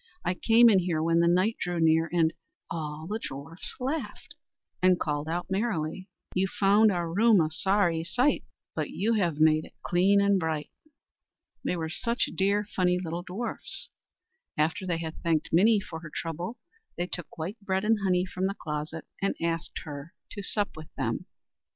I 0.25 0.33
came 0.33 0.67
in 0.67 0.79
here 0.79 0.99
when 1.03 1.19
the 1.19 1.27
night 1.27 1.57
drew 1.59 1.79
near, 1.79 2.09
and" 2.11 2.31
Here 2.31 2.37
all 2.71 3.05
the 3.07 3.19
dwarfs 3.19 3.75
laughed, 3.79 4.33
and 4.81 4.99
called 4.99 5.27
out 5.29 5.51
merrily: 5.51 6.09
"You 6.33 6.47
found 6.47 6.91
our 6.91 7.13
room 7.13 7.39
a 7.39 7.51
sorry 7.51 8.03
sight, 8.03 8.43
But 8.75 8.89
you 8.89 9.13
have 9.13 9.39
made 9.39 9.63
it 9.65 9.75
clean 9.83 10.19
and 10.19 10.39
bright." 10.39 10.71
They 11.63 11.75
were 11.75 11.87
such 11.91 12.31
dear 12.33 12.65
funny 12.75 12.97
little 12.97 13.21
dwarfs! 13.21 13.89
After 14.57 14.87
they 14.87 14.97
had 14.97 15.21
thanked 15.21 15.49
Minnie 15.51 15.79
for 15.79 15.99
her 15.99 16.09
trouble, 16.09 16.57
they 16.97 17.05
took 17.05 17.37
white 17.37 17.59
bread 17.61 17.85
and 17.85 17.99
honey 18.03 18.25
from 18.25 18.47
the 18.47 18.55
closet 18.55 19.05
and 19.21 19.35
asked 19.39 19.81
her 19.83 20.15
to 20.31 20.41
sup 20.41 20.75
with 20.75 20.91
them. 20.95 21.27